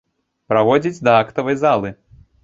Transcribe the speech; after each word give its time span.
Праводзіць 0.53 1.03
да 1.07 1.13
актавай 1.23 1.57
залы. 1.65 1.93